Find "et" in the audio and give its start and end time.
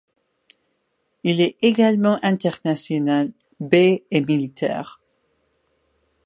4.09-4.21